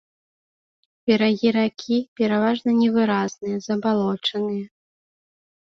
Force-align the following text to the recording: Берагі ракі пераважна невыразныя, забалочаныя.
Берагі 1.11 1.49
ракі 1.57 1.97
пераважна 2.21 2.69
невыразныя, 2.81 3.57
забалочаныя. 3.67 4.65